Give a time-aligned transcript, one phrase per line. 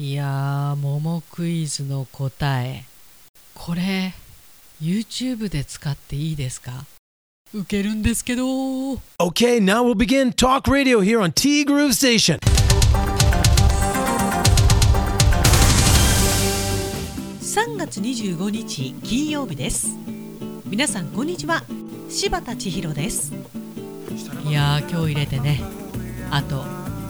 [0.00, 2.84] いやー桃クイズの答え。
[3.52, 4.14] これ
[4.80, 6.84] YouTube で使っていいですか？
[7.52, 8.44] 受けるんですけど。
[9.18, 12.38] Okay, now we'll begin Talk Radio here on T Groove Station.
[17.40, 19.96] 3月25日金曜日です。
[20.66, 21.64] 皆さんこんにちは。
[22.08, 23.32] 柴田千尋です。
[24.44, 25.60] いやー今日入れてね。
[26.30, 26.62] あと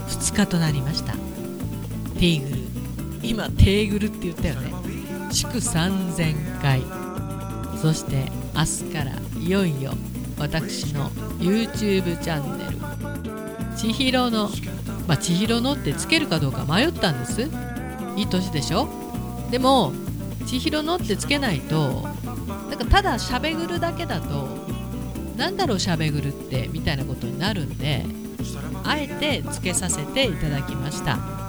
[0.09, 1.13] 2日となりました。
[1.13, 2.68] ティーグル
[3.23, 4.73] 今テーグルって言ったよね。
[5.33, 6.83] 祝3000回。
[7.81, 9.93] そして明日からいよいよ
[10.39, 13.77] 私の YouTube チャンネル。
[13.77, 14.51] 千尋の
[15.07, 17.49] まあ千尋のってつけるかどうか迷ったんです。
[18.17, 18.89] いい年でしょ？
[19.51, 19.93] でも
[20.47, 22.09] 千尋のってつけないと
[22.69, 24.49] なんかただしゃべぐるだけだと
[25.37, 28.05] なんだろうしゃべぐるってみたいなことになるんで
[28.83, 31.48] あえてつけさせていただきました。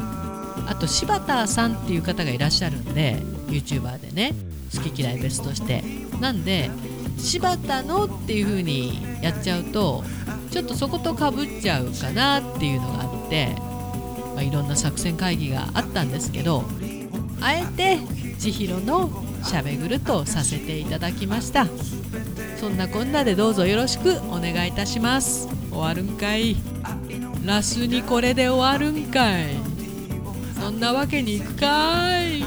[0.70, 4.34] あと柴田さんっていう方がいらっしゃるんで YouTuber でね
[4.74, 5.84] 好き嫌い別として。
[6.20, 6.70] なんで
[7.18, 10.04] 柴田のっていう風にやっちゃうと
[10.52, 13.56] ちょっとそことかぶっちゃうかなっていうのがあって、
[14.36, 16.64] まあ、いろんな作戦会議があったんですけど
[17.42, 18.00] あえて
[18.38, 19.10] 千尋の
[19.44, 21.68] しゃべぐるとさせていただきました。
[22.60, 25.48] そんなこんなでどうぞよろしくお願いいたします。
[25.72, 26.58] 終わるんかい。
[27.46, 29.59] ラスにこれで終わるんかい
[30.60, 32.40] そんなわけにいくかい。
[32.40, 32.44] い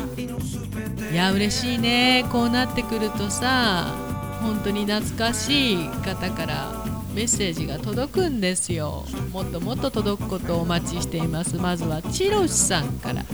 [1.14, 2.24] や嬉しいね。
[2.30, 3.94] こうなってくるとさ
[4.42, 9.04] 本当に懐かしい方からメッセージが届くんですよ。
[9.32, 11.56] もっともっと届くことをお待ちしています。
[11.56, 13.24] まずはチロシさんから。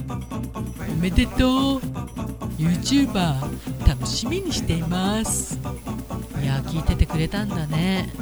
[0.90, 1.80] おめでとう。
[2.58, 5.58] YouTuber 楽しみにしています。
[6.42, 8.12] いや聞いててくれたんだね。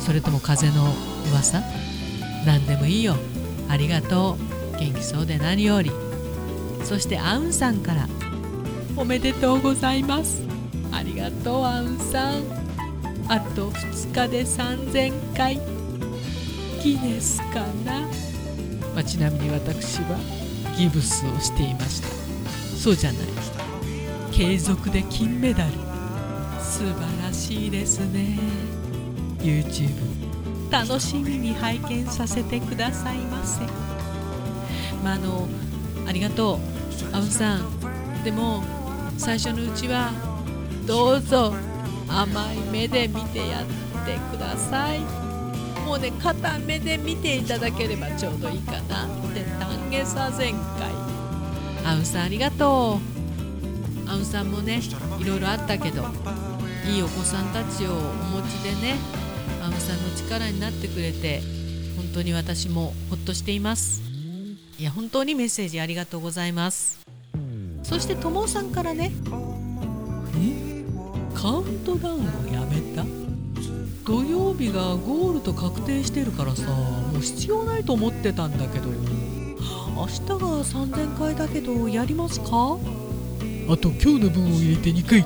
[0.00, 0.92] それとも風の
[1.30, 1.62] 噂？
[2.44, 3.16] 何でもいいよ。
[3.70, 4.51] ありがとう。
[4.78, 5.90] 元気そうで何より。
[6.84, 8.08] そしてアウンさんから
[8.96, 10.42] おめでとうございます。
[10.92, 12.42] ありがとうアウンさん。
[13.28, 15.60] あと2日で3000回。
[16.82, 18.00] ギネスかな、
[18.92, 20.18] まあ、ちなみに私は
[20.76, 22.08] ギブスをしていました。
[22.76, 23.22] そうじゃない。
[24.32, 25.72] 継続で金メダル。
[26.60, 26.94] 素晴
[27.24, 28.38] らしいですね。
[29.38, 29.90] YouTube
[30.70, 33.60] 楽しみに拝見させてくださいませ。
[35.02, 35.48] まああの
[36.06, 37.16] ありがとう。
[37.16, 38.22] アウンさん。
[38.24, 38.62] でも
[39.18, 40.12] 最初のうちは
[40.86, 41.54] どうぞ
[42.08, 43.66] 甘い目で見てやっ
[44.06, 45.00] てください。
[45.84, 50.92] もうね片目で見ていただければちょうどいいかなって丹下左遷会
[51.84, 53.00] アウンさんありがと
[54.06, 54.10] う。
[54.10, 54.80] アウンさんもね
[55.20, 56.04] いろいろあったけど
[56.86, 58.96] いいお子さんたちをお持ちでね
[59.64, 61.40] アウンさんの力になってくれて
[61.96, 64.11] 本当に私もほっとしています。
[64.78, 67.00] いや本当にメッセージありがとうございます。
[67.82, 69.12] そしてともさんからね。
[70.36, 70.84] え？
[71.34, 73.04] カウントダウンをやめた？
[74.04, 78.88] 土曜日がゴールと確定してるからさもう必要ないと思ってたんだけど。
[79.94, 82.46] 明日が3000回だけどやりますか？
[83.68, 85.24] あと今日の分を入れて2回。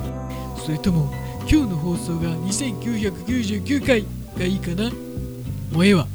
[0.62, 1.10] それとも
[1.50, 4.04] 今日の放送が2999回
[4.36, 4.90] がいいかな？
[5.72, 6.06] もうええわ。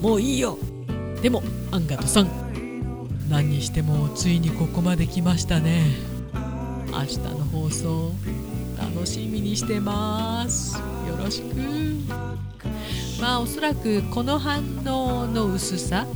[0.00, 0.56] もういいよ。
[1.20, 1.42] でも
[1.72, 2.39] アンガトさん
[3.30, 5.84] 何にしてもついにここまで来ましたね。
[6.88, 8.12] 明日の放送
[8.76, 10.76] 楽しみにしてます。
[10.76, 11.54] よろしく。
[13.22, 16.08] まあおそらくこの反応の薄さ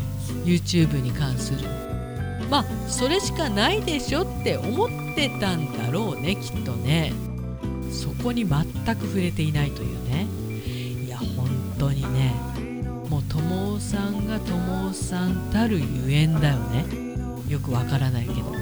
[0.45, 1.69] YouTube に関する。
[2.51, 7.13] まあそれしかないでしょって思ってたんだろうねきっとね。
[7.93, 8.65] そこに全
[8.97, 10.27] く触れていないというね。
[11.07, 11.49] いや本
[11.79, 12.35] 当にね。
[13.75, 16.85] 友さんが友さんたるゆえんだよね。
[17.49, 18.55] よくわからないけど。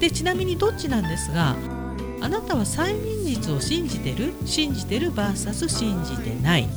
[0.00, 1.54] でちなみにどっちなんですが
[2.20, 4.32] あなたは催眠術を信じてる？
[4.44, 6.68] 信じてる VS 信じてない。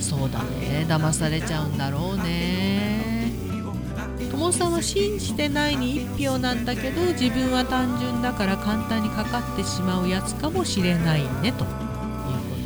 [0.00, 0.86] そうだね。
[0.88, 3.32] 騙されちゃうんだろうね。
[4.30, 11.68] 友さんは信じてないに1票なんだけど自分は単純だから簡単にかかってしまうやつかもしれないねという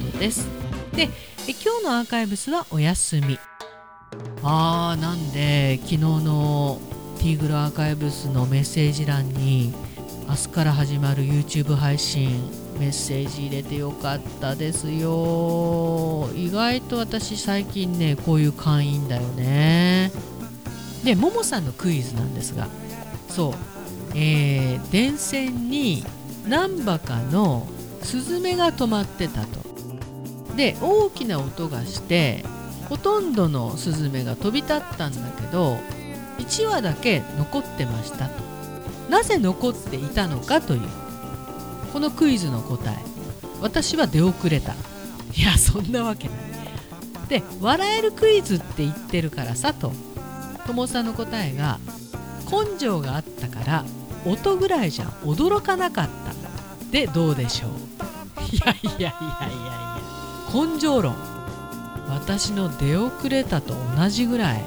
[0.07, 0.47] ことです。
[0.93, 3.39] でで今日のアーカイブスはお休み。
[4.43, 6.81] あーなんで昨日の
[7.19, 9.75] ティーグルアーカイブスのメッセージ欄に
[10.27, 16.29] 明日から始まる YouTube 配信メッセージ入れてよかったですよ。
[16.35, 20.11] 意外と私最近ねこういう会員だよね。
[21.05, 22.69] でももさんのクイズなんですが
[23.29, 23.55] そう
[24.15, 26.05] えー、電線に
[26.49, 27.67] 何羽かの
[28.03, 29.63] スズメが止まってたと。
[30.57, 32.45] で大きな音がして
[32.89, 35.79] ほとんどのスズメが飛び立ったんだけど
[36.39, 38.54] 1羽だけ残ってましたと。
[39.09, 40.81] なぜ残っていたのかという。
[41.93, 42.97] このクイズの答え。
[43.61, 44.75] 私は出遅れた。
[45.37, 46.39] いやそんなわけない。
[47.29, 49.93] で笑えるクイズって言ってるからさと。
[50.67, 51.79] 友さんの答えが
[52.51, 53.85] 根性があったから
[54.25, 56.91] 音ぐらいじゃ驚かなかった。
[56.91, 57.71] でどうでしょう。
[58.55, 59.11] いやいやいやいやい
[59.67, 59.99] や。
[60.53, 61.15] 根性論。
[62.09, 64.63] 私の出遅れたと同じぐらい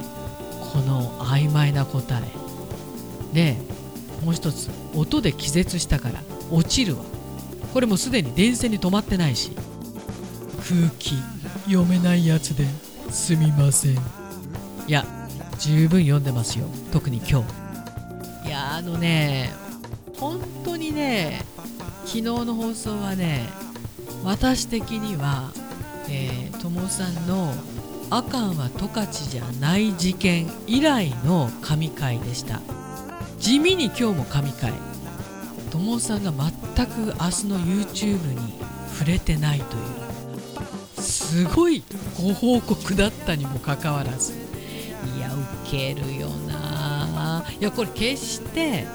[0.73, 2.21] この曖昧な答え。
[3.33, 3.57] で
[4.23, 6.21] もう一つ音で気絶したから
[6.51, 7.03] 落ちるわ。
[7.73, 9.51] これもすでに電線に止まってないし
[10.67, 11.15] 空気
[11.65, 12.65] 読めないやつで
[13.11, 13.93] すみません。
[13.93, 13.97] い
[14.87, 15.05] や
[15.59, 16.65] 十分読んでますよ。
[16.91, 17.43] 特に今
[18.43, 18.47] 日。
[18.47, 19.53] いやあのね
[20.17, 21.43] 本当にね
[22.05, 23.47] 昨日の放送はね
[24.23, 25.51] 私的には
[26.09, 27.53] えー、友さんの
[28.09, 32.61] 「あかんは十勝じゃない事件」以来の神回でした。
[33.39, 34.73] 地味に今日も神回。
[35.71, 38.53] 友さんが全く明日の YouTube に
[38.93, 41.01] 触れてないという。
[41.01, 41.83] すごい
[42.17, 44.33] ご報告だったにもかかわらず。
[44.33, 47.45] いやウケるよな。
[47.59, 48.87] いやこれ決して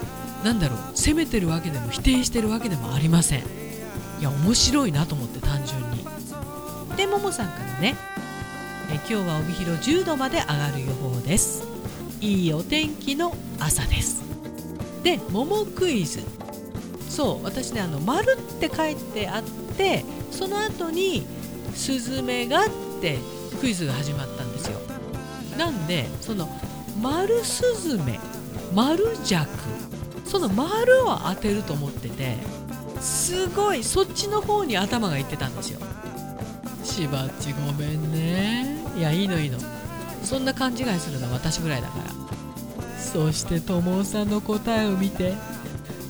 [0.43, 3.39] なんだろう責めてるわけでも否定してるわけでもありません。
[3.39, 3.43] い
[4.21, 6.05] や面白いなと思って単純に。
[6.97, 7.95] でももさんからね。
[8.91, 11.63] え今日は帯広10度まで上がる予報です。
[12.19, 14.32] いいお天気の朝です。
[15.03, 16.21] で桃クイズ。
[17.09, 19.43] そう私ねあの丸って書いてあっ
[19.77, 21.27] てその後に
[21.75, 22.69] スズメがっ
[23.01, 23.19] て
[23.61, 24.79] クイズが始まったんですよ。
[25.57, 26.49] なんでその
[27.01, 28.19] 丸スズメ
[28.73, 29.47] 丸弱
[30.25, 32.37] その丸を当てると思ってて
[32.99, 35.79] すごいそっちの方に頭がいってたんですよ。
[36.83, 38.83] しばっちごめんね。
[38.97, 39.59] いやいいのいいの。
[40.23, 42.05] そんな勘違いするのは私ぐらいだから。
[43.03, 45.33] そしてともさんの答えを見て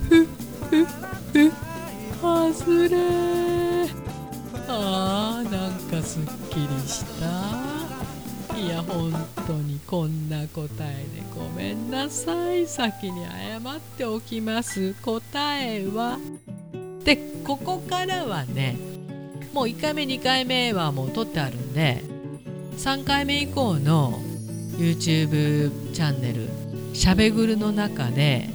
[0.09, 0.27] ふっ
[0.69, 0.85] ふっ
[1.33, 1.51] ふっ
[2.21, 2.97] 外れ。
[4.67, 8.57] あーなんかすっきりした。
[8.57, 9.11] いや本
[9.45, 12.65] 当にこんな答えでごめんなさい。
[12.65, 14.93] 先に謝っておきます。
[15.01, 15.21] 答
[15.61, 16.17] えは。
[17.03, 18.77] でここからはね
[19.53, 22.01] もう1回目2回目はもう撮ってあるんで
[22.77, 24.21] 3回目以降の
[24.77, 26.47] YouTube チャンネル
[26.93, 28.49] 「しゃべぐる」の中で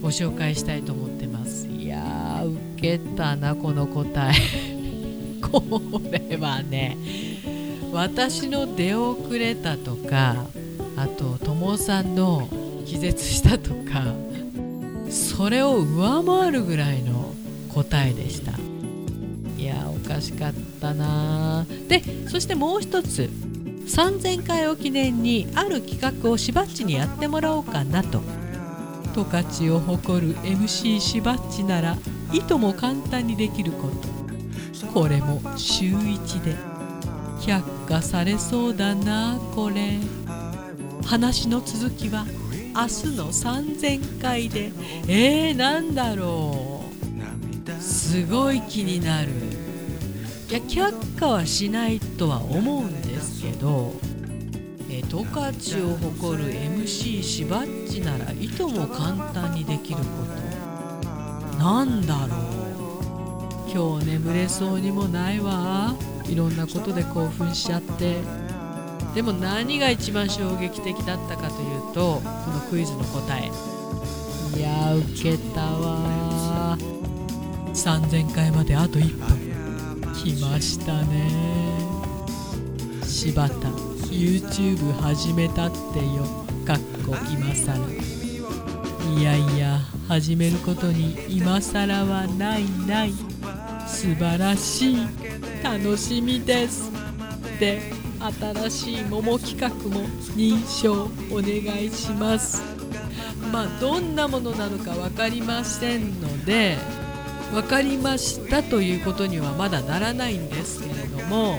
[0.00, 1.66] ご紹介したいと思ってます。
[1.66, 4.34] いやーウケたなこの答え。
[5.42, 5.62] こ
[6.10, 6.96] れはね
[7.92, 10.46] 私の出遅れたとか
[10.96, 12.48] あとともさんの
[12.86, 14.14] 気絶したとか
[15.10, 17.34] それを上回るぐらいの
[17.74, 18.52] 答えでした。
[19.58, 23.49] いやおかしかったなでそしてもう一つ。
[23.90, 28.22] 3000回を記念にある企画をしばっちにやってもらおうかなと。
[29.12, 31.98] 十勝を誇る MC しばっちなら
[32.32, 34.88] いとも簡単にできること。
[34.94, 36.54] これも週1で。
[37.40, 39.98] 却下されそうだなこれ。
[41.04, 42.24] 話の続きは
[42.76, 44.70] 明日の3000回で。
[45.08, 46.84] えー、なんだろ
[47.68, 47.82] う。
[47.82, 49.30] すごい気になる。
[50.48, 53.09] いや却下はしないとは思うんで
[53.50, 53.92] けど
[54.88, 60.04] 十勝を誇る MC しばっちならいとも簡単にできるこ
[61.52, 61.58] と。
[61.58, 63.70] なんだろう。
[63.72, 65.94] 今日眠れそうにもないわ。
[66.26, 68.16] いろんなことで興奮しちゃって。
[69.14, 73.50] でも何が一番衝撃的だったかというとこのクイズの答え。
[74.58, 76.76] いやウケたわ。
[77.74, 79.50] 3000回まであと1分。
[80.14, 81.89] 来ましたね。
[83.10, 83.68] 柴田
[84.08, 86.24] YouTube 始めたってよ。
[86.64, 87.74] かっこ今更。
[89.18, 93.12] いやいや始めることに今更はないない。
[93.88, 94.96] 素晴らしい。
[95.62, 96.88] 楽しみです。
[97.58, 97.82] で
[98.44, 102.62] 新しい桃企画も認証お願いします。
[103.52, 106.76] まあどんなものなのか分かりませんので
[107.52, 111.58] 分かりましたということにはまだならないんですけれども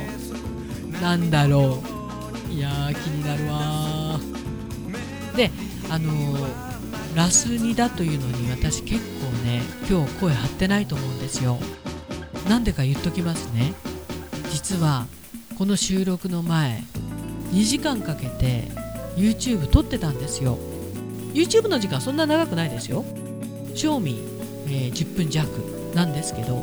[1.02, 1.80] なんだろ
[2.50, 2.54] う。
[2.54, 4.20] いやー気になるわ。
[5.36, 5.50] で
[5.90, 6.48] あのー、
[7.16, 11.58] ラス2だというのに私結構ね今日声張ってないと思うんですよ。
[12.48, 13.74] なんでか言っときますね。
[14.52, 15.08] 実は
[15.58, 16.84] この収録の前
[17.52, 18.70] 2時間かけて
[19.16, 20.60] YouTube 撮ってたんですよ。
[21.34, 23.04] YouTube の時間そんな長くないですよ。
[23.74, 24.20] 賞味、
[24.68, 25.50] えー、10分弱
[25.96, 26.58] なんですけど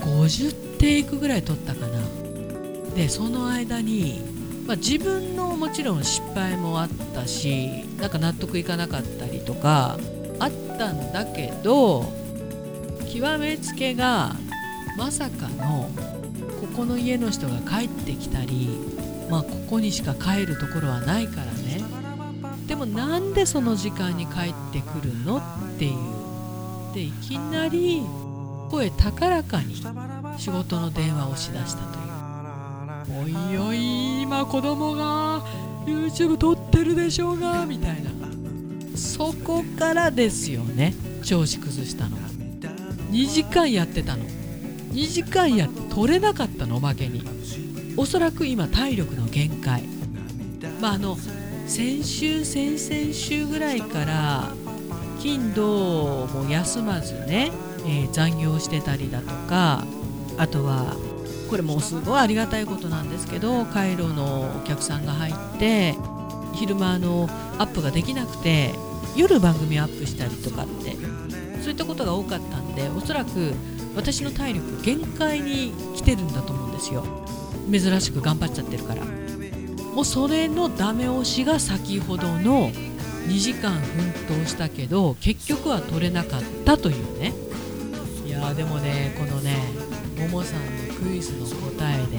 [0.00, 2.17] 50テイクぐらい撮ったかな。
[2.94, 4.20] でその間に、
[4.66, 9.98] まあ、自分のもちろん失敗もあったしなんか納得いかなかったりとか
[10.38, 12.04] あったんだけど
[13.12, 14.34] 極めつけが
[14.96, 15.88] まさかの
[16.60, 18.68] ここの家の人が帰ってきたり
[19.30, 21.82] まあここにしか帰るところはないからね。
[22.66, 25.42] でもなんでその時間に帰ってくるのっ
[25.78, 26.18] ていう。
[26.94, 28.02] でいきなり
[28.70, 29.74] 声高らかに
[30.38, 31.97] 仕事の電話をしだしたと。
[33.10, 35.44] おいおい今子供が
[35.86, 38.10] YouTube 撮ってるでしょうがみたいな。
[38.96, 40.94] そこからですよね。
[41.22, 42.16] 調子崩したの
[43.10, 44.24] 2時間やってたの。
[44.92, 47.22] 2時間やって取れなかったのおまけに。
[47.96, 49.82] おそらく今体力の限界。
[50.80, 51.16] まああの
[51.66, 54.52] 先週先々週ぐらいから
[55.20, 57.50] 金土も休まずね、
[57.84, 59.84] えー、残業してたりだとか
[60.38, 60.96] あとは
[61.48, 65.96] これもすごいありがたいことなんですけどカイロのお客さんが入って
[66.54, 67.28] 昼間の
[67.58, 68.74] アップができなくて
[69.16, 70.96] 夜番組アップしたりとかって
[71.62, 73.52] そういったことが多かったんでおそらく
[73.96, 77.04] 私の体力限界に来てるんだと思うんですよ。
[77.70, 79.04] 珍しく頑張っちゃってるから。
[79.94, 82.70] もうそれのダメ押しが先ほどの
[83.26, 87.34] 2時間奮闘したけど結局は取れなかったというね。
[88.24, 89.56] いやでもねこのね
[90.16, 92.18] ももさんのクイズの答えで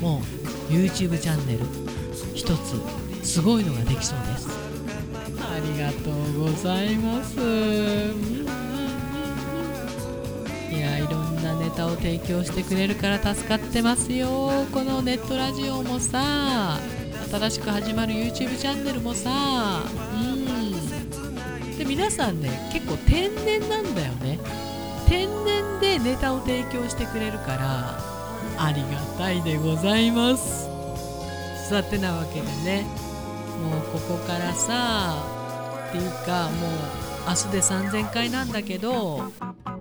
[0.00, 0.22] も
[0.70, 1.60] う YouTube チャンネル
[2.34, 2.80] 一つ
[3.22, 4.48] すごいのができそうです。
[5.40, 7.36] ありがとうございます。
[10.74, 14.50] いやいろんなネタを提供してくれるから助かってますよ。
[14.72, 16.78] このネットラジオもさ
[17.30, 19.82] 新しく始まる YouTube チャンネルもさ
[20.14, 20.18] う
[21.74, 21.78] ん。
[21.78, 24.38] で皆さんね結構天然なんだよね。
[25.12, 27.98] 天然でネタを提供してくれるから
[28.56, 30.70] ありがたいでございます。
[31.68, 32.86] さてなわけでね。
[33.62, 35.22] もうここからさ
[35.90, 36.70] っていうかもう
[37.28, 39.30] 明日で3000回なんだけど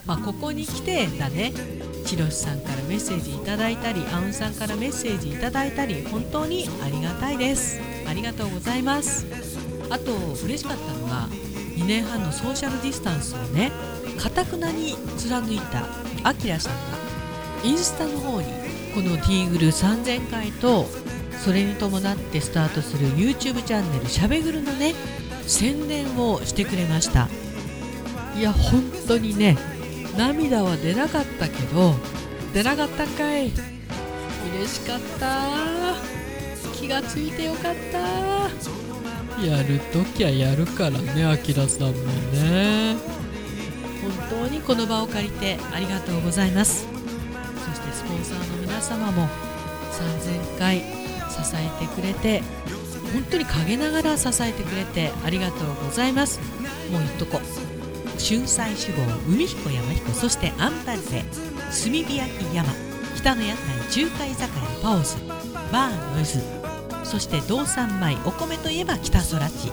[0.05, 1.53] まあ、ここに来てだね。
[2.05, 7.79] チロシさんからメッセージいただいたりアウンさんからメッセージいただいたり本当にありがたいです。
[8.05, 9.25] ありがとうございます。
[9.89, 10.11] あと
[10.43, 11.29] 嬉しかったのが
[11.77, 13.71] 2年半のソーシャルディスタンスをね
[14.21, 15.83] かたくなに貫いた
[16.23, 16.79] アキラさんが
[17.63, 18.47] インスタの方に
[18.93, 20.85] このティーグル3000回と
[21.43, 24.93] それに伴ってスタートする YouTube チャンネルしゃべぐるのね
[25.47, 27.27] 宣伝をしてくれました。
[28.37, 29.57] いや本当にね
[30.15, 31.95] 涙は出なかったけど
[32.53, 33.51] 出なかったかい。
[34.55, 35.95] 嬉しかった。
[36.75, 37.97] 気がついてよかった。
[39.43, 41.93] やるときゃやるからねあきらさんも
[42.33, 43.20] ね。
[44.29, 46.85] 当にこの場を借りてありがとうございます。
[47.65, 49.27] そしてスポンサーの皆様も
[49.91, 50.85] 3000回支
[51.55, 52.41] えてくれて
[53.13, 56.39] 本当に陰ながら支えてくれてありがとうございます。
[56.91, 57.41] もう言っとこ。
[58.19, 62.69] 春菜志望海彦山彦そしてアンタルテ炭火焼き山
[63.15, 65.15] 北の屋台中華居酒屋パオズ
[65.71, 66.39] バームズ
[67.03, 69.71] そして道産米お米といえば北空地。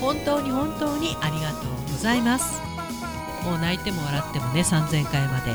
[0.00, 2.65] 本当に本当にありがとうございます。
[3.46, 5.52] もう泣いても笑ってもね3000回まで。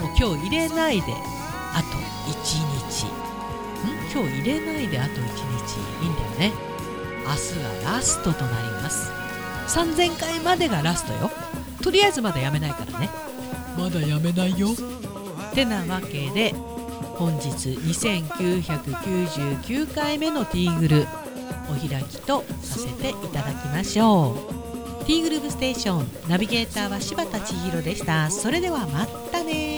[0.00, 1.14] もう今日入れないで
[1.74, 1.88] あと
[2.30, 2.34] 1
[2.88, 3.06] 日。
[3.06, 3.10] ん？
[4.10, 5.26] 今日入れないであと1日。
[6.02, 6.52] いいんだよね。
[7.26, 9.10] 明日がラストとなります。
[9.68, 11.30] 3000回までがラストよ。
[11.82, 13.10] とりあえずまだやめないからね。
[13.76, 14.68] まだやめないよ。
[15.54, 16.54] てなわけで
[17.16, 21.06] 本日2999回目のティーグル
[21.70, 24.63] お開きとさせていただきましょう
[25.04, 26.28] ティーグループステーション。
[26.28, 28.30] ナビゲーターは柴田千尋でした。
[28.30, 29.73] それではまたね